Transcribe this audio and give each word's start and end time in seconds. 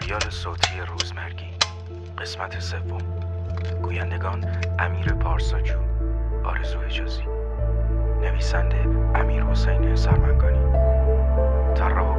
سریال 0.00 0.30
صوتی 0.30 0.80
روزمرگی. 0.80 1.50
قسمت 2.18 2.58
سوم. 2.60 2.98
گویندگان 3.82 4.44
امیر 4.78 5.12
پارساجو. 5.12 5.78
آرزو 6.44 6.78
اجازی. 6.78 7.22
نویسنده 8.20 8.76
امیر 9.14 9.44
حسین 9.44 9.96
سرمنگانی. 9.96 10.72
طراح 11.74 12.14
و 12.14 12.18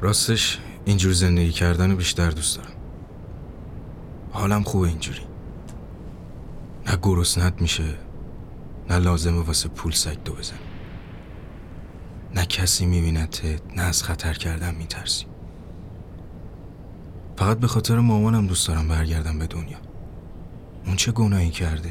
راستش 0.00 0.58
اینجور 0.84 1.12
زندگی 1.12 1.52
کردن 1.52 1.96
بیشتر 1.96 2.30
دوست 2.30 2.56
دارم. 2.56 2.72
حالم 4.32 4.62
خوبه 4.62 4.88
اینجوری. 4.88 5.22
نه 6.86 6.98
گرسنت 7.02 7.62
میشه 7.62 7.94
نه 8.90 8.98
لازمه 8.98 9.40
واسه 9.40 9.68
پول 9.68 9.92
سگ 9.92 10.16
دو 10.24 10.32
بزن. 10.32 10.56
نه 12.34 12.46
کسی 12.46 12.86
میبینتت 12.86 13.60
نه 13.76 13.82
از 13.82 14.02
خطر 14.02 14.32
کردن 14.32 14.74
میترسی. 14.74 15.26
فقط 17.36 17.58
به 17.58 17.66
خاطر 17.66 17.98
مامانم 17.98 18.46
دوست 18.46 18.68
دارم 18.68 18.88
برگردم 18.88 19.38
به 19.38 19.46
دنیا. 19.46 19.78
اون 20.86 20.96
چه 20.96 21.12
گناهی 21.12 21.50
کرده؟ 21.50 21.90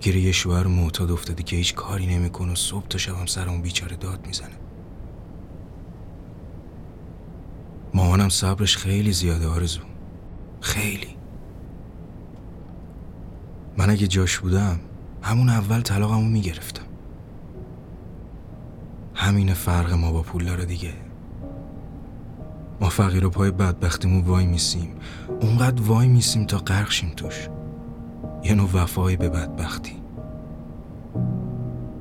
گیر 0.00 0.16
یه 0.16 0.32
شوهر 0.32 0.66
معتاد 0.66 1.10
افتاده 1.10 1.42
که 1.42 1.56
هیچ 1.56 1.74
کاری 1.74 2.06
نمی‌کنه 2.06 2.52
و 2.52 2.56
صبح 2.56 2.86
تا 2.88 2.98
شبم 2.98 3.26
سر 3.26 3.48
اون 3.48 3.62
بیچاره 3.62 3.96
داد 3.96 4.26
می‌زنه. 4.26 4.56
مامانم 7.94 8.28
صبرش 8.28 8.76
خیلی 8.76 9.12
زیاده 9.12 9.48
آرزو. 9.48 9.80
خیلی. 10.60 11.16
من 13.76 13.90
اگه 13.90 14.06
جاش 14.06 14.38
بودم 14.38 14.80
همون 15.22 15.48
اول 15.48 15.80
طلاقمو 15.80 16.28
می‌گرفتم. 16.28 16.82
همین 19.14 19.54
فرق 19.54 19.92
ما 19.92 20.12
با 20.12 20.22
پول 20.22 20.44
داره 20.44 20.64
دیگه. 20.64 20.92
ما 22.80 22.88
فقیر 22.88 23.26
و 23.26 23.30
پای 23.30 23.50
بدبختیمون 23.50 24.24
وای 24.24 24.46
میسیم. 24.46 24.88
اونقدر 25.40 25.82
وای 25.82 26.08
میسیم 26.08 26.44
تا 26.44 26.58
غرق 26.58 26.92
توش. 27.16 27.48
یه 28.44 28.54
نوع 28.54 28.68
وفایی 28.72 29.16
به 29.16 29.28
بدبختی. 29.28 29.92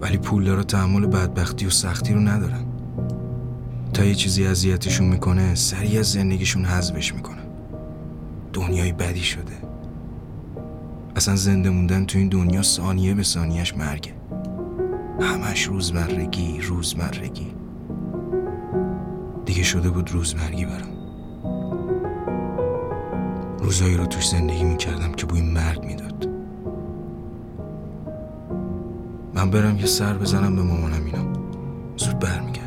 ولی 0.01 0.17
پول 0.17 0.44
داره 0.44 0.63
تحمل 0.63 1.06
بدبختی 1.06 1.66
و 1.66 1.69
سختی 1.69 2.13
رو 2.13 2.19
ندارن. 2.19 2.66
تا 3.97 4.06
یه 4.06 4.16
چیزی 4.16 4.47
اذیتشون 4.47 5.08
می‌کنه 5.08 5.56
سریع 5.56 6.00
از 6.00 6.12
زندگیشون 6.12 6.66
حذفش 6.66 7.13
می‌کنه. 7.13 7.41
دنیای 8.53 8.91
بدی 8.91 9.24
شده. 9.24 9.53
اصلا 11.16 11.35
زنده 11.35 11.69
موندن 11.69 12.06
تو 12.06 12.18
این 12.18 12.30
دنیا 12.30 12.62
ثانیه 12.62 13.13
به 13.13 13.24
ثانیهش 13.24 13.74
مرگه. 13.74 14.13
همش 15.22 15.63
روزمرگی 15.63 16.62
روزمرگی. 16.62 17.47
دیگه 19.46 19.63
شده 19.63 19.90
بود 19.90 20.12
روزمرگی 20.12 20.66
برام. 20.66 20.97
روزایی 23.59 23.97
رو 23.97 24.06
توش 24.06 24.28
زندگی 24.28 24.63
می‌کردم 24.63 25.12
که 25.12 25.25
بوی 25.25 25.41
مرگ 25.41 25.84
می‌داد. 25.84 26.28
من 29.34 29.52
برم 29.52 29.78
یه 29.78 29.86
سر 29.86 30.18
بزنم 30.18 30.56
به 30.56 30.62
مامانم 30.62 31.06
اینا 31.06 31.34
زود 31.97 32.19
برمیگردم. 32.19 32.66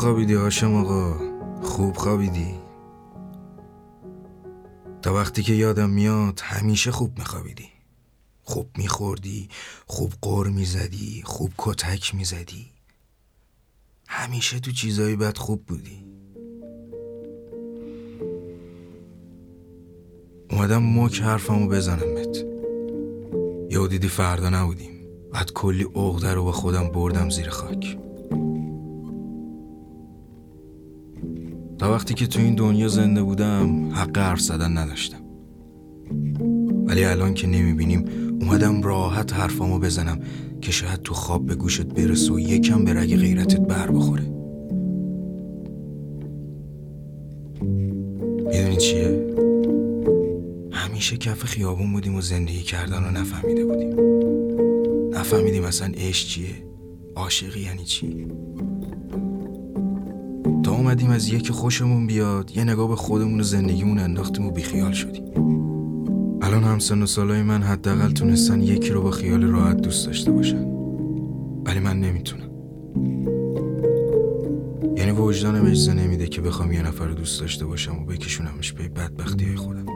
خوابیدی 0.00 0.34
هاشم 0.34 0.74
آقا؟ 0.74 1.14
خوب 1.62 1.96
خوابیدی؟ 1.96 2.54
تا 5.02 5.14
وقتی 5.14 5.42
که 5.42 5.52
یادم 5.52 5.90
میاد 5.90 6.40
همیشه 6.42 6.90
خوب 6.90 7.18
میخوابیدی. 7.18 7.68
خوب 8.42 8.70
میخوردی 8.78 9.48
خوب 9.86 10.12
قر 10.22 10.46
می‌زدی 10.46 11.22
خوب 11.24 11.52
کتک 11.58 12.14
می‌زدی. 12.14 12.66
همیشه 14.08 14.60
تو 14.60 14.72
چیزایی 14.72 15.16
بد 15.16 15.36
خوب 15.36 15.66
بودی. 15.66 16.04
اومدم 20.50 20.82
مک 20.82 21.20
حرفمو 21.20 21.68
بزنم 21.68 22.14
بهت. 22.14 22.36
یه 23.70 23.88
دیدی 23.88 24.08
فردا 24.08 24.48
نبودیم. 24.48 25.06
بعد 25.32 25.52
کلی 25.52 25.84
عقده 25.84 26.34
رو 26.34 26.44
با 26.44 26.52
خودم 26.52 26.88
بردم 26.88 27.30
زیر 27.30 27.50
خاک. 27.50 27.98
تا 31.80 31.92
وقتی 31.92 32.14
که 32.14 32.26
تو 32.26 32.40
این 32.40 32.54
دنیا 32.54 32.88
زنده 32.88 33.22
بودم 33.22 33.90
حق 33.92 34.18
حرف 34.18 34.40
زدن 34.40 34.78
نداشتم. 34.78 35.18
ولی 36.86 37.04
الان 37.04 37.34
که 37.34 37.46
نمی‌بینیم 37.46 38.04
اومدم 38.40 38.82
راحت 38.82 39.34
حرفامو 39.34 39.78
بزنم 39.78 40.18
که 40.60 40.72
شاید 40.72 41.02
تو 41.02 41.14
خواب 41.14 41.46
به 41.46 41.54
گوشت 41.54 41.86
برسه 41.86 42.32
و 42.32 42.40
یکم 42.40 42.84
به 42.84 42.94
رگ 42.94 43.16
غیرتت 43.16 43.60
بر 43.60 43.90
بخوره. 43.90 44.22
می‌دونی 48.52 48.76
چیه؟ 48.76 49.26
همیشه 50.72 51.16
کف 51.16 51.44
خیابون 51.44 51.92
بودیم 51.92 52.14
و 52.14 52.20
زندگی 52.20 52.62
کردن 52.62 53.04
رو 53.04 53.10
نفهمیده 53.10 53.64
بودیم. 53.64 53.94
نفهمیدیم 55.14 55.64
اصلا 55.64 55.92
عشق 55.96 56.26
چیه 56.26 56.50
عاشقی 57.16 57.60
یعنی 57.60 57.84
چی. 57.84 58.26
اومدیم 60.90 61.10
از 61.10 61.28
یکی 61.28 61.52
خوشمون 61.52 62.06
بیاد 62.06 62.56
یه 62.56 62.64
نگاه 62.64 62.88
به 62.88 62.96
خودمون 62.96 63.40
و 63.40 63.42
زندگیمون 63.42 63.98
انداختیم 63.98 64.46
و 64.46 64.50
بیخیال 64.50 64.92
شدیم. 64.92 65.24
الان 66.42 66.64
هم 66.64 66.78
سن 66.78 67.02
و 67.02 67.06
سالای 67.06 67.42
من 67.42 67.62
حداقل 67.62 68.12
تونستن 68.12 68.62
یکی 68.62 68.90
رو 68.90 69.02
با 69.02 69.10
خیال 69.10 69.42
راحت 69.42 69.76
دوست 69.76 70.06
داشته 70.06 70.30
باشن. 70.32 70.64
ولی 71.64 71.78
من 71.78 72.00
نمی‌تونم. 72.00 72.50
یعنی 74.96 75.10
وجدانم 75.10 75.66
اجازه 75.66 75.92
نمیده 75.92 76.26
که 76.26 76.40
بخوام 76.40 76.72
یه 76.72 76.82
نفر 76.82 77.06
رو 77.06 77.14
دوست 77.14 77.40
داشته 77.40 77.66
باشم 77.66 78.02
و 78.02 78.04
بکشونمش 78.04 78.72
به 78.72 78.88
بدبختی 78.88 79.44
های 79.44 79.56
خودم. 79.56 79.86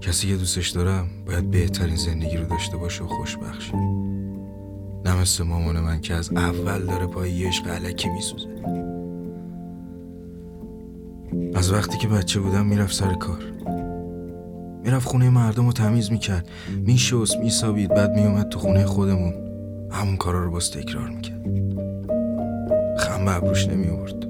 کسی 0.00 0.28
که 0.28 0.36
دوستش 0.36 0.68
دارم 0.68 1.06
باید 1.26 1.50
بهترین 1.50 1.96
زندگی 1.96 2.36
رو 2.36 2.44
داشته 2.44 2.76
باشه 2.76 3.04
و 3.04 3.06
خوشبخت 3.06 3.60
شه. 3.60 4.05
مثل 5.14 5.44
مامان 5.44 5.80
من 5.80 6.00
که 6.00 6.14
از 6.14 6.32
اول 6.32 6.82
داره 6.82 7.06
پای 7.06 7.30
یه 7.30 7.48
عشق 7.48 7.68
علکی 7.68 8.08
میسوزه. 8.08 8.48
از 11.54 11.72
وقتی 11.72 11.98
که 11.98 12.08
بچه 12.08 12.40
بودم 12.40 12.66
می‌رفت 12.66 12.94
سر 12.94 13.14
کار. 13.14 13.44
می‌رفت 14.84 15.08
خونه 15.08 15.30
مردم 15.30 15.66
رو 15.66 15.72
تمیز 15.72 16.12
می‌کرد. 16.12 16.48
میشست 16.86 17.36
میسابید 17.36 17.94
بعد 17.94 18.10
میومد 18.10 18.48
تو 18.48 18.58
خونه 18.58 18.84
خودمون. 18.84 19.34
همون 19.90 20.16
کارا 20.16 20.44
رو 20.44 20.50
باز 20.50 20.70
تکرار 20.70 21.08
می‌کرد. 21.08 21.46
خم 22.98 23.28
ابروش 23.28 23.68
نمیورد 23.68 24.26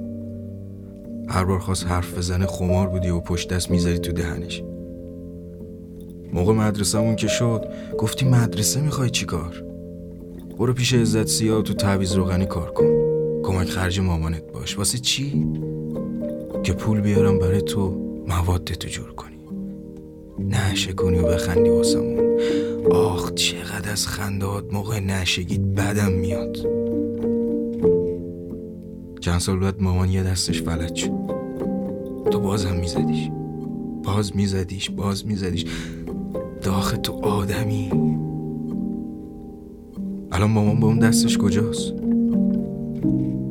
هر 1.28 1.44
بار 1.44 1.58
خواست 1.58 1.86
حرف 1.86 2.18
بزنه 2.18 2.46
خمار 2.46 2.88
بودی 2.88 3.08
و 3.08 3.20
پشت 3.20 3.52
دست 3.52 3.70
می‌ذاری 3.70 3.98
تو 3.98 4.12
دهنش. 4.12 4.62
موقع 6.32 6.52
مدرسهمون 6.52 7.16
که 7.16 7.26
شد 7.26 7.64
گفتی 7.98 8.28
مدرسه 8.28 8.80
می‌خوای 8.80 9.10
چیکار؟ 9.10 9.65
برو 10.58 10.72
پیش 10.72 10.94
عزت 10.94 11.26
سیاه 11.26 11.62
تو 11.62 11.74
تعویز 11.74 12.12
روغنی 12.12 12.46
کار 12.46 12.70
کن. 12.70 12.86
کمک 13.42 13.68
خرج 13.68 14.00
مامانت 14.00 14.52
باش. 14.52 14.78
واسه 14.78 14.98
چی؟ 14.98 15.46
که 16.62 16.72
پول 16.72 17.00
بیارم 17.00 17.38
برای 17.38 17.62
تو 17.62 17.90
مواد 18.28 18.64
تو 18.64 18.88
جور 18.88 19.12
کنی. 19.12 19.36
نشه 20.38 20.92
کنی 20.92 21.18
و 21.18 21.22
بخندی 21.22 21.70
واسمون. 21.70 22.40
آخ 22.90 23.34
چقدر 23.34 23.92
از 23.92 24.06
خندات 24.06 24.72
موقع 24.72 25.00
نشگید 25.00 25.74
بدم 25.74 26.12
میاد. 26.12 26.56
چند 29.20 29.40
سال 29.40 29.58
بعد 29.58 29.82
مامان 29.82 30.10
یه 30.10 30.22
دستش 30.22 30.62
فلج 30.62 30.94
شد. 30.94 31.12
تو 32.30 32.40
بازم 32.40 32.76
میزدیش. 32.76 33.28
باز 34.04 34.36
میزدیش 34.36 34.90
باز 34.90 35.26
میزدیش. 35.26 35.64
داخ 36.62 36.94
تو 37.02 37.12
آدمی. 37.12 37.90
الان 40.36 40.50
مامان 40.50 40.80
با 40.80 40.86
اون 40.86 40.98
دستش 40.98 41.38
کجاست؟ 41.38 41.92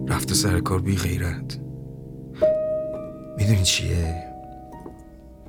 رفته 0.08 0.34
سر 0.34 0.60
کار 0.60 0.82
بی 0.82 0.96
غیرت. 0.96 1.60
می‌دونی 3.38 3.64
چیه؟ 3.64 4.24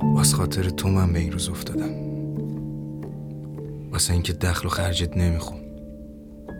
واس 0.02 0.34
خاطر 0.34 0.62
تو 0.62 0.88
من 0.88 1.12
به 1.12 1.18
این 1.18 1.32
روز 1.32 1.48
افتادم. 1.48 1.90
واسه 3.92 4.12
اینکه 4.12 4.32
دخل 4.32 4.66
و 4.66 4.70
خرجت 4.70 5.16
نمیخون 5.16 5.60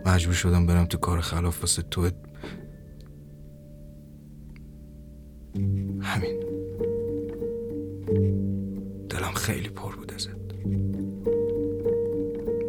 مجبور 0.05 0.33
شدم 0.33 0.65
برم 0.65 0.85
تو 0.85 0.97
کار 0.97 1.21
خلاف 1.21 1.61
واسه 1.61 1.81
تو. 1.81 2.09
همین. 6.01 6.39
دلم 9.09 9.33
خیلی 9.35 9.69
پر 9.69 9.95
بود 9.95 10.13
ازت. 10.13 10.29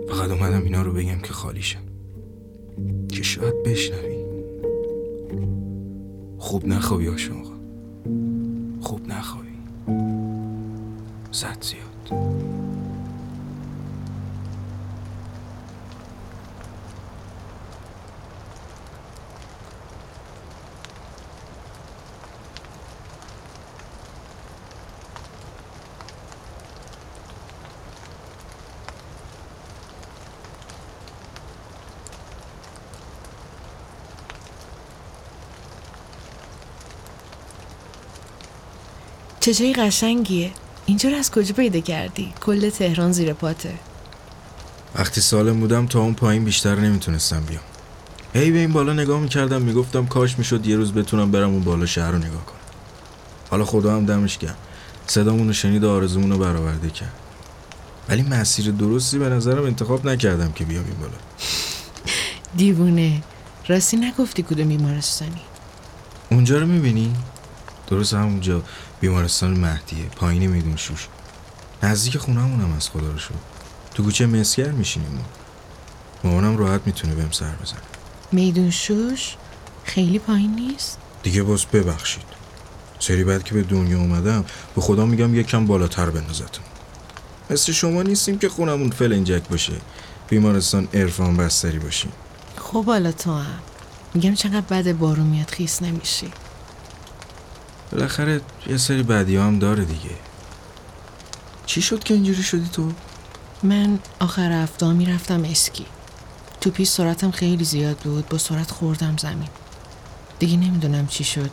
فقط 0.08 0.31
اومدم 0.31 0.62
اینا 0.62 0.82
رو 0.82 0.93
بگم 0.93 1.19
که 1.19 1.32
خالیشم 1.32 1.88
که 3.08 3.22
شاید 3.22 3.62
بشنوی. 3.62 4.25
خوب 6.38 6.66
نخوابی 6.66 7.08
آشان 7.08 7.42
خوب 8.80 9.08
نخوابی. 9.08 9.48
زد 11.32 11.58
زیاد. 11.60 12.57
چه 39.49 39.55
جایی 39.55 39.73
قشنگیه. 39.73 40.50
اینجا 40.87 41.11
رو 41.11 41.17
از 41.17 41.31
کجا 41.31 41.55
پیدا 41.55 41.81
کردی؟ 41.81 42.33
کل 42.41 42.71
تهران 42.71 43.12
زیر 43.12 43.33
پاته. 43.33 43.75
وقتی 44.95 45.21
سالم 45.21 45.61
بودم 45.61 45.87
تا 45.87 46.00
اون 46.00 46.15
پایین 46.15 46.45
بیشتر 46.45 46.75
نمی‌تونستم 46.75 47.41
بیام. 47.41 47.62
هی 48.35 48.50
به 48.50 48.59
این 48.59 48.73
بالا 48.73 48.93
نگاه 48.93 49.21
می‌کردم 49.21 49.62
می‌گفتم 49.62 50.06
کاش 50.06 50.39
می‌شد 50.39 50.67
یه 50.67 50.77
روز 50.77 50.93
بتونم 50.93 51.31
برم 51.31 51.50
اون 51.50 51.61
بالا 51.61 51.87
شهر 51.87 52.11
رو 52.11 52.19
نگاه 52.19 52.45
کنم. 52.47 52.59
حالا 53.50 53.65
خدا 53.65 53.97
هم 53.97 54.06
دمش 54.06 54.39
گرم. 54.39 54.56
صدامون 55.06 55.47
رو 55.47 55.53
شنید 55.53 55.85
و 55.85 55.91
آرزومون 55.91 56.31
رو 56.31 56.39
برآورده 56.39 56.91
کرد. 56.91 57.12
ولی 58.09 58.23
مسیر 58.23 58.71
درستی 58.71 59.19
به 59.19 59.29
نظرم 59.29 59.65
انتخاب 59.65 60.06
نکردم 60.06 60.53
که 60.53 60.65
بیام 60.65 60.85
این 60.85 60.99
بالا. 61.00 61.19
دیوونه. 62.56 63.23
راستی 63.69 63.97
نگفتی 63.97 64.43
کدوم 64.43 64.69
بیمارستانی؟ 64.69 65.41
اونجا 66.31 66.59
رو 66.59 66.67
می‌بینی؟ 66.67 67.15
درست 67.91 68.15
همونجا. 68.15 68.62
بیمارستان 69.00 69.61
مهدیه. 69.61 70.05
پایین 70.05 70.47
میدون 70.47 70.77
شوش. 70.77 71.09
نزدیک 71.83 72.19
خونهمون 72.19 72.61
هم 72.61 72.77
از 72.77 72.89
خدا 72.89 73.11
رو 73.11 73.19
شد 73.19 73.35
تو 73.95 74.03
کوچه 74.03 74.27
مسگر 74.27 74.71
میشینیم 74.71 75.11
ما. 75.11 75.23
مامانم 76.25 76.56
راحت 76.56 76.81
می‌تونه 76.87 77.15
بهم 77.15 77.31
سر 77.31 77.50
بزنه. 77.62 77.81
میدون 78.33 78.71
شوش 78.71 79.37
خیلی 79.85 80.19
پایین 80.19 80.55
نیست؟ 80.55 80.99
دیگه 81.23 81.43
باز 81.43 81.67
ببخشید. 81.67 82.25
سری 82.99 83.25
بعد 83.25 83.45
که 83.45 83.55
به 83.55 83.62
دنیا 83.62 83.99
اومدم 83.99 84.45
به 84.75 84.81
خدا 84.81 85.06
میگم 85.06 85.35
یکم 85.35 85.67
بالاتر 85.67 86.11
بندازتون 86.11 86.65
مثل 87.50 87.73
شما 87.73 88.03
نیستیم 88.03 88.39
که 88.39 88.49
خونمون 88.49 88.91
فلنجک 88.91 89.49
باشه. 89.49 89.73
بیمارستان 90.29 90.89
عرفان 90.95 91.37
بستری 91.37 91.79
باشیم. 91.79 92.12
خب 92.56 92.85
حالا 92.85 93.12
تو 93.12 93.33
هم. 93.33 93.59
میگم 94.15 94.35
چقدر 94.35 94.61
بد 94.61 94.93
بارون 94.93 95.27
میاد 95.27 95.50
خیس 95.50 95.83
نمیشی. 95.83 96.31
بالاخره 97.93 98.40
یه 98.67 98.76
سری 98.76 99.02
بدی 99.02 99.37
هم 99.37 99.58
داره 99.58 99.85
دیگه. 99.85 100.11
چی 101.67 101.82
شد 101.82 102.05
که 102.05 102.14
اینجوری 102.14 102.43
شدی 102.43 102.69
تو؟ 102.73 102.92
من 103.62 103.99
آخر 104.18 104.52
هفته 104.52 104.92
می‌رفتم 104.92 105.45
اسکی. 105.45 105.87
تو 106.61 106.71
پیش 106.71 106.88
سرعتم 106.88 107.30
خیلی 107.30 107.64
زیاد 107.64 107.97
بود 107.97 108.28
با 108.28 108.38
سرعت 108.38 108.71
خوردم 108.71 109.16
زمین. 109.16 109.49
دیگه 110.38 110.57
نمی‌دونم 110.57 111.07
چی 111.07 111.25
شد. 111.25 111.50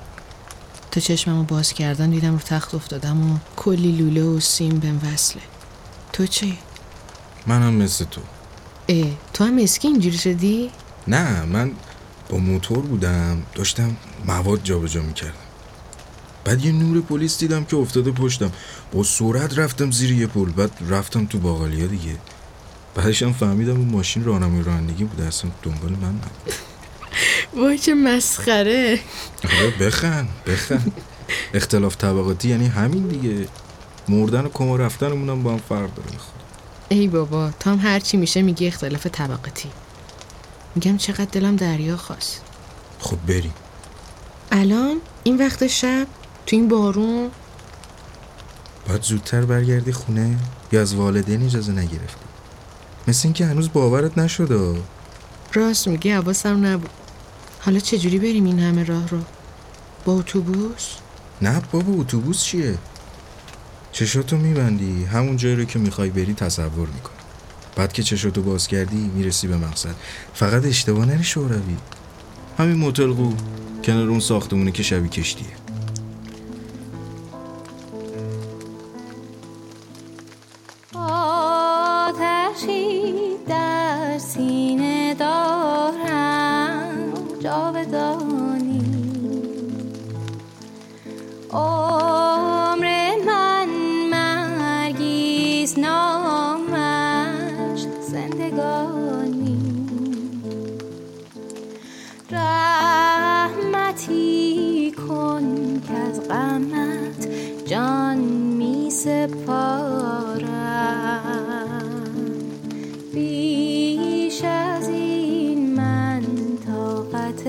تا 0.92 1.02
چشممو 1.02 1.44
باز 1.44 1.74
کردن 1.74 2.10
دیدم 2.10 2.32
رو 2.34 2.40
تخت 2.40 2.76
افتادم 2.76 3.32
و 3.32 3.38
کلی 3.56 3.92
لوله 3.92 4.24
و 4.24 4.40
سیم 4.40 4.80
بهم 4.80 5.02
وصله. 5.14 5.42
تو 6.14 6.28
چی؟ 6.28 6.58
منم 7.48 7.74
مثل 7.74 8.06
تو. 8.06 8.22
اه 8.90 9.08
تو 9.34 9.44
هم 9.44 9.58
اسکی 9.58 9.88
اینجوری 9.88 10.18
شدی؟ 10.18 10.72
نه 11.08 11.42
من 11.46 11.72
با 12.30 12.38
موتور 12.38 12.80
بودم. 12.80 13.44
داشتم 13.56 13.96
مواد 14.26 14.64
جابجا 14.64 15.02
می‌کردم. 15.02 15.45
بعد 16.46 16.66
یه 16.66 16.72
نور 16.72 17.02
پلیس 17.02 17.38
دیدم 17.38 17.66
که 17.66 17.76
افتاده 17.78 18.12
پشتم. 18.12 18.52
با 18.94 19.04
سرعت 19.04 19.60
رفتم 19.60 19.92
زیر 19.92 20.12
یه 20.12 20.28
پل 20.28 20.50
بعد 20.50 20.72
رفتم 20.90 21.26
تو 21.26 21.40
باقالیا 21.40 21.88
دیگه. 21.88 22.16
بعدش 22.96 23.24
هم 23.24 23.34
فهمیدم 23.34 23.78
اون 23.78 23.90
ماشین 23.90 24.26
راهنمای 24.26 24.64
رانندگی 24.64 25.04
بوده 25.04 25.24
اصلا 25.24 25.52
دنبال 25.64 25.92
من 25.92 26.08
نبود. 26.10 26.54
وای 27.64 27.78
چه 27.78 27.94
مسخره. 27.94 29.00
آره 29.44 29.88
بخن 29.88 30.28
بخن 30.48 30.92
اختلاف 31.54 31.98
طبقاتی 31.98 32.50
یعنی 32.50 32.68
همین 32.68 33.08
دیگه. 33.08 33.48
مردن 34.10 34.46
و 34.46 34.50
کما 34.50 34.76
رفتنمون 34.76 35.30
هم 35.30 35.44
با 35.44 35.52
هم 35.52 35.62
فرق 35.70 35.94
داره. 35.96 36.10
ای 36.90 37.08
بابا 37.08 37.52
تو 37.60 37.70
هم 37.70 37.80
هرچی 37.80 38.18
میشه 38.18 38.42
میگی 38.42 38.68
اختلاف 38.68 39.08
طبقاتی. 39.08 39.70
میگم 40.76 40.98
چقدر 40.98 41.26
دلم 41.26 41.56
دریا 41.56 41.98
خواست. 41.98 42.42
خب 43.00 43.18
بریم. 43.28 43.54
الان؟ 44.52 44.98
این 45.24 45.38
وقت 45.38 45.68
شب؟ 45.68 46.08
تو 46.46 46.56
این 46.56 46.68
بارون؟ 46.68 47.32
باید 48.88 49.02
زودتر 49.02 49.46
برگردی 49.46 49.92
خونه 49.92 50.38
یا 50.72 50.82
از 50.82 50.96
والدین 50.96 51.44
اجازه 51.44 51.72
نگرفتی. 51.72 52.26
مثل 53.08 53.28
اینکه 53.28 53.46
هنوز 53.46 53.74
باورت 53.74 54.18
نشده. 54.18 54.82
راست 55.54 55.88
میگی 55.88 56.12
حواسم 56.12 56.66
نبود. 56.66 56.90
حالا 57.60 57.80
چجوری 57.80 58.20
بریم 58.20 58.46
این 58.46 58.60
همه 58.60 58.84
راه 58.84 59.08
رو؟ 59.08 59.20
با 60.06 60.14
اتوبوس؟ 60.14 60.90
نه 61.42 61.62
بابا 61.72 61.94
اتوبوس 61.94 62.44
چیه؟ 62.44 62.78
چشاتو 63.92 64.38
میبندی. 64.38 65.04
همون 65.04 65.38
جایی 65.38 65.56
رو 65.56 65.66
که 65.66 65.80
می‌خوای 65.80 66.10
بری 66.10 66.34
تصور 66.34 66.88
می‌کنی 66.88 67.16
بعد 67.76 67.94
که 67.94 68.04
چشاتو 68.04 68.42
باز 68.42 68.68
کردی 68.68 69.12
می‌رسی 69.16 69.48
به 69.48 69.58
مقصد. 69.58 69.96
فقط 70.34 70.66
اشتباه 70.66 71.06
نری 71.06 71.24
شوروی. 71.24 71.78
همین 72.58 72.76
موتل 72.76 73.14
قو 73.14 73.34
کنار 73.84 74.10
اون 74.10 74.20
ساختمونه 74.20 74.72
که 74.72 74.84
شبیه 74.84 75.10
کشتیه. 75.10 75.65
عمر 91.56 93.12
من 93.26 93.70
مرگیز 94.12 95.80
نامش 95.80 97.80
زندگانی. 98.02 99.76
رحمتی 103.56 104.92
کن 105.08 105.82
که 105.88 105.94
از 105.94 106.28
غمت 106.30 107.28
جان 107.66 108.18
می 108.18 108.92
سپارم. 108.92 110.46
بیش 113.14 114.44
از 114.44 114.90
این 114.90 115.76
من 115.76 116.22
طاقت 116.68 117.44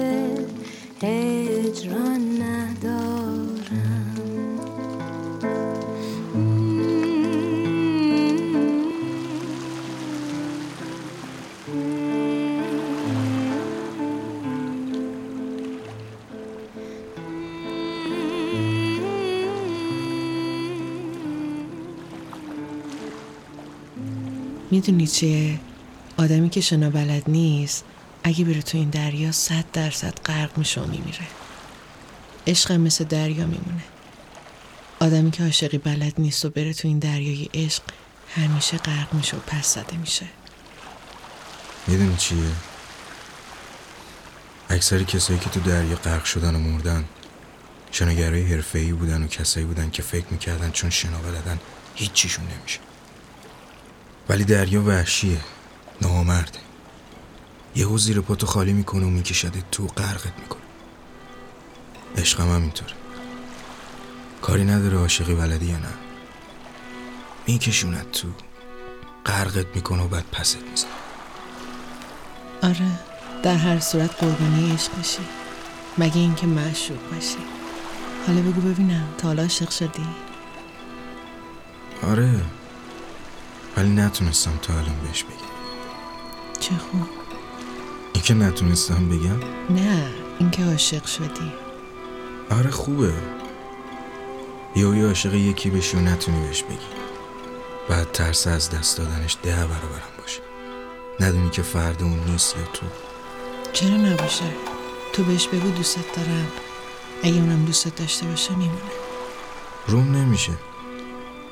هجران 1.03 2.16
می‌دونی 24.77 25.07
چیه؟ 25.07 25.61
آدمی 26.17 26.51
که 26.51 26.61
شنا 26.61 26.91
بلد 26.91 27.23
نیست 27.31 27.85
اگه 28.25 28.45
بره 28.45 28.63
تو 28.63 28.79
این 28.79 28.91
دریا 28.91 29.33
صد 29.33 29.65
درصد 29.73 30.15
غرق 30.25 30.59
میشه 30.59 30.81
و 30.81 30.87
میمیره. 30.87 31.27
عشقم 32.47 32.81
مثل 32.81 33.05
دریا 33.05 33.47
میمونه. 33.47 33.85
آدمی 35.01 35.31
که 35.31 35.43
عاشقی 35.43 35.79
بلد 35.79 36.13
نیست 36.19 36.45
و 36.45 36.51
بره 36.51 36.75
تو 36.75 36.89
این 36.89 36.99
دریای 36.99 37.49
عشق 37.55 37.83
همیشه 38.35 38.77
غرق 38.77 39.15
میشه 39.15 39.37
و 39.37 39.41
پس 39.41 39.75
زده 39.75 39.97
میشه. 39.97 40.27
می‌دونی 41.87 42.17
چیه؟ 42.17 42.39
اکثر 44.71 45.03
کسایی 45.03 45.39
که 45.39 45.51
تو 45.51 45.61
دریا 45.61 45.97
غرق 45.97 46.25
شدن 46.25 46.55
و 46.55 46.59
مردن 46.59 47.05
شناگرای 47.91 48.43
حرفه‌ای 48.43 48.93
بودن 48.93 49.23
و 49.23 49.27
کسایی 49.27 49.67
بودن 49.67 49.91
که 49.91 50.03
فکر 50.03 50.27
می‌کردن 50.31 50.71
چون 50.71 50.91
شنا 50.91 51.19
بلدن 51.19 51.59
هیچیشون 51.95 52.45
نمیشه. 52.59 52.86
ولی 54.29 54.45
دریا 54.45 54.83
وحشیه. 54.83 55.41
نامرده 56.03 56.59
یهو 57.77 57.99
زیر 57.99 58.21
پاتو 58.21 58.47
خالی 58.47 58.73
می‌کنه 58.73 59.07
و 59.07 59.11
میکشده 59.11 59.63
تو 59.73 59.87
غرقت 59.87 60.39
می‌کنه. 60.41 60.63
عشقم 62.17 62.55
هم 62.55 62.63
اینطوره. 62.63 62.93
کاری 64.43 64.65
نداره 64.65 64.99
عاشقی 64.99 65.35
بلدی 65.35 65.67
یا 65.67 65.79
نه. 65.79 65.89
میکشونت 67.47 68.13
تو. 68.13 68.29
غرقت 69.27 69.67
می‌کنه 69.75 70.03
و 70.03 70.09
بعد 70.09 70.25
پست 70.33 70.59
می‌زنه. 70.71 70.91
آره 72.63 72.91
در 73.43 73.57
هر 73.57 73.81
صورت 73.81 74.11
قربانی 74.11 74.73
عشق 74.73 75.01
بشی 75.01 75.23
مگه 75.99 76.17
اینکه 76.17 76.47
معشوق 76.47 77.11
باشی. 77.13 77.39
حالا 78.27 78.41
بگو 78.41 78.61
ببینم 78.61 79.09
تا 79.19 79.29
حالا 79.29 79.43
عاشق 79.43 79.71
شدی؟ 79.71 80.07
آره. 82.03 82.41
ولی 83.77 83.89
نتونستم 83.89 84.59
تا 84.63 84.73
الان 84.73 84.97
بهش 85.05 85.25
بگم. 85.25 85.37
چه 86.61 86.71
خوب. 86.77 87.09
این 88.13 88.23
که 88.25 88.35
نتونستم 88.35 89.09
بگم؟ 89.09 89.41
نه 89.71 90.11
اینکه 90.39 90.65
عاشق 90.65 91.07
شدی. 91.07 91.53
آره 92.51 92.71
خوبه. 92.71 93.13
یا 94.77 95.07
عاشق 95.07 95.35
یکی 95.35 95.71
بشی 95.71 95.97
و 95.97 96.01
نتونی 96.01 96.47
بهش 96.47 96.63
بگی. 96.63 96.77
بعد 97.89 98.13
ترس 98.13 98.47
از 98.47 98.71
دست 98.71 98.99
دادنش 98.99 99.37
ده 99.43 99.57
برابرم 99.57 100.13
باشه. 100.19 100.41
ندونی 101.21 101.51
که 101.51 101.63
فرد 101.63 102.03
اون 102.03 102.21
نیست 102.27 102.57
یا 102.57 102.63
تو. 102.73 102.87
چرا 103.73 103.97
نباشه؟ 103.97 104.45
تو 105.13 105.25
بهش 105.25 105.49
بگو 105.49 105.71
دوستت 105.71 106.17
دارم. 106.17 106.47
اگه 107.23 107.37
اونم 107.37 107.65
دوستت 107.65 107.97
داشته 107.97 108.27
باشه 108.27 108.51
میمونه. 108.51 108.81
روم 109.87 110.17
نمیشه. 110.17 110.53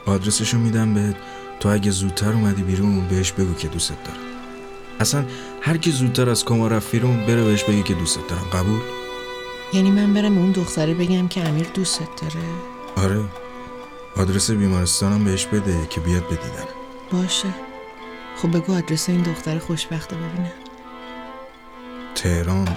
آدرسشو 0.06 0.58
میدم 0.58 0.94
بهت. 0.94 1.16
تو 1.64 1.70
اگه 1.70 1.90
زودتر 1.90 2.32
اومدی 2.32 2.62
بیرون 2.62 3.08
بهش 3.08 3.32
بگو 3.32 3.54
که 3.54 3.68
دوستت 3.68 4.04
دارم. 4.04 4.18
اصلا 5.00 5.24
هر 5.60 5.76
کی 5.76 5.90
زودتر 5.90 6.30
از 6.30 6.44
کما 6.44 6.68
رفت 6.68 6.92
بیرون 6.92 7.26
بره 7.26 7.44
بهش 7.44 7.64
بگی 7.64 7.82
که 7.82 7.94
دوستت 7.94 8.28
دارم. 8.28 8.44
قبول؟ 8.52 8.80
یعنی 9.72 9.90
من 9.90 10.14
برم 10.14 10.38
اون 10.38 10.52
دختره 10.52 10.94
بگم 10.94 11.28
که 11.28 11.48
امیر 11.48 11.66
دوستت 11.74 12.08
داره؟ 12.22 12.46
آره. 12.96 13.24
آدرس 14.16 14.50
بیمارستانم 14.50 15.24
بهش 15.24 15.46
بده 15.46 15.86
که 15.90 16.00
بیاد 16.00 16.24
بدیدن 16.24 16.68
باشه. 17.12 17.48
خب 18.36 18.56
بگو 18.56 18.74
آدرس 18.74 19.08
این 19.08 19.22
دختر 19.22 19.58
خوشبخته 19.58 20.16
ببینم 20.16 20.52
تهران 22.14 22.68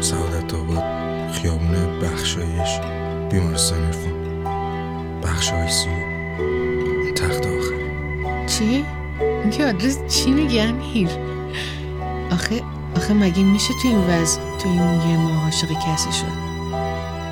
سعادت 0.00 0.54
آباد 0.54 0.84
خیابون 1.32 2.00
بخشایش 2.00 2.80
بیمارستان 3.30 3.84
ارفان 3.84 4.44
بخشای 5.22 5.68
سیو 5.68 6.12
تخت 7.14 7.46
آخر. 7.46 7.61
چی؟ 8.58 8.84
این 9.42 9.50
که 9.50 9.66
آدرس 9.66 9.98
چی 10.06 10.30
میگی 10.30 10.60
امیر؟ 10.60 11.08
آخه 12.32 12.60
آخه 12.96 13.14
مگه 13.14 13.42
میشه 13.42 13.74
تو 13.82 13.88
این 13.88 13.98
وضع 13.98 14.40
تو 14.58 14.68
این 14.68 15.10
یه 15.10 15.16
ماه 15.16 15.44
عاشق 15.44 15.68
کسی 15.68 16.12
شد 16.12 16.52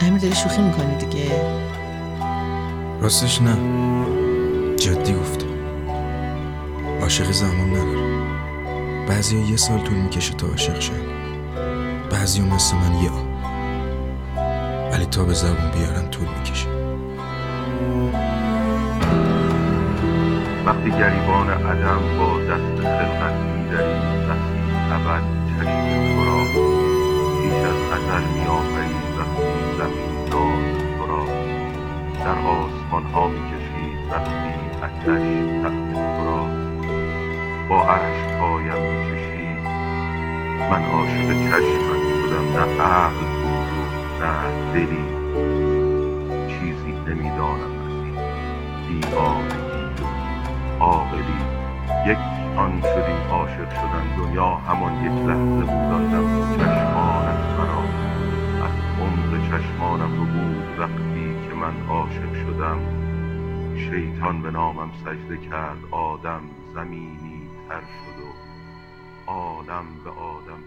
امیر 0.00 0.20
داری 0.20 0.34
شوخی 0.34 0.62
می‌کنی 0.62 0.96
دیگه. 0.96 1.30
راستش 3.00 3.42
نه. 3.42 3.56
جدی 4.76 5.14
گفتم 5.14 5.46
عاشق 7.00 7.30
زمان 7.30 7.70
نداره. 7.70 8.10
بعضی 9.08 9.38
یه 9.38 9.56
سال 9.56 9.78
طول 9.78 9.96
می‌کشه 9.96 10.34
تا 10.34 10.46
عاشق 10.46 10.80
شن 10.80 10.92
بعضی 12.10 12.40
مثل 12.40 12.76
من 12.76 13.02
یا 13.02 13.12
ولی 14.92 15.06
تا 15.06 15.24
به 15.24 15.34
زبون 15.34 15.70
بیارن 15.70 16.10
طول 16.10 16.28
می‌کشه. 16.38 16.66
وقتی 20.70 20.90
گریبان 20.90 21.50
عدم 21.50 22.18
با 22.18 22.38
دست 22.38 22.82
خلقت 22.82 23.34
میدری 23.34 23.98
وقتی 24.28 24.60
ابد 24.92 25.22
چشم 25.48 26.14
تو 26.14 26.24
را 26.24 26.44
پیش 27.42 27.58
از 27.70 27.80
ازل 27.92 28.24
میآفری 28.34 29.00
وقتی 29.18 29.52
زمین 29.78 30.24
داد 30.30 30.98
تو 30.98 31.06
را 31.06 31.24
در 32.24 32.38
آسمان 32.38 33.04
ها 33.04 33.28
می‌کشید 33.28 33.98
وقتی 34.10 34.50
اتش 34.82 35.26
تخت 35.62 35.92
تو 36.16 36.24
را 36.24 36.46
با 37.68 37.84
عرش 37.84 38.34
پایم 38.40 38.82
میچشید 38.82 39.64
من 40.70 40.82
عاشق 40.84 41.28
چشمت 41.28 42.02
شدم 42.22 42.46
نه 42.52 42.82
عقل 42.82 43.26
بود 43.42 43.92
نه 44.22 44.72
دلی. 44.74 45.04
چیزی 46.48 46.92
نمی‌دانم 47.06 47.72
از 47.86 48.04
این 48.04 49.00
دیوانگی 49.00 49.59
عاقلی. 50.80 51.40
یک 52.06 52.18
آن 52.56 52.80
شدیم 52.80 53.30
عاشق 53.30 53.70
شدن 53.70 54.16
دنیا 54.16 54.54
همان 54.54 55.04
یک 55.04 55.12
لحظه 55.12 55.60
بود 55.60 55.92
آن 55.92 56.10
چشمانت 56.56 57.58
مرا. 57.58 57.82
از 58.66 58.72
عمق 59.00 59.48
چشمانم 59.48 60.16
رو 60.16 60.24
بود 60.24 60.78
وقتی 60.78 61.48
که 61.48 61.54
من 61.54 61.88
عاشق 61.88 62.34
شدم. 62.34 62.78
شیطان 63.76 64.42
به 64.42 64.50
نامم 64.50 64.90
سجده 65.04 65.36
کرد 65.36 65.78
آدم 65.90 66.42
زمینی 66.74 67.48
تر 67.68 67.80
شد 67.80 68.22
و 68.22 69.30
آدم 69.30 69.84
به 70.04 70.10
آدم 70.10 70.60